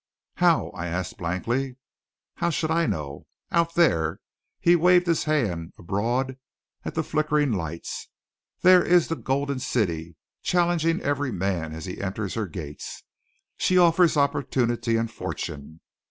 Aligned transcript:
"How?" 0.37 0.69
I 0.71 0.87
asked 0.87 1.19
blankly 1.19 1.75
"How 2.37 2.49
should 2.49 2.71
I 2.71 2.87
know? 2.87 3.27
Out 3.51 3.75
there" 3.75 4.19
he 4.59 4.75
waved 4.75 5.05
his 5.05 5.25
hand 5.25 5.73
abroad 5.77 6.39
at 6.83 6.95
the 6.95 7.03
flickering 7.03 7.51
lights. 7.51 8.07
"There 8.63 8.83
is 8.83 9.09
the 9.09 9.15
Golden 9.15 9.59
City, 9.59 10.15
challenging 10.41 11.01
every 11.01 11.31
man 11.31 11.71
as 11.75 11.85
he 11.85 12.01
enters 12.01 12.33
her 12.33 12.47
gates. 12.47 13.03
She 13.57 13.77
offers 13.77 14.17
opportunity 14.17 14.97
and 14.97 15.11
fortune. 15.11 15.81